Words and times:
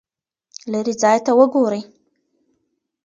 لیرې 0.71 0.93
ځای 1.01 1.17
ته 1.25 1.31
وګورئ. 1.39 1.81